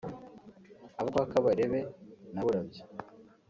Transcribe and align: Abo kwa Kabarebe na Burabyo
Abo 0.99 1.09
kwa 1.13 1.23
Kabarebe 1.31 1.79
na 2.33 2.41
Burabyo 2.45 2.81